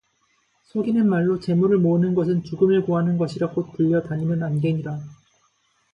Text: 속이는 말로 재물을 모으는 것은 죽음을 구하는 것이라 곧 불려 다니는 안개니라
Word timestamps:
속이는 0.63 1.07
말로 1.07 1.39
재물을 1.39 1.77
모으는 1.77 2.15
것은 2.15 2.41
죽음을 2.41 2.85
구하는 2.87 3.19
것이라 3.19 3.51
곧 3.51 3.71
불려 3.73 4.01
다니는 4.01 4.41
안개니라 4.41 4.99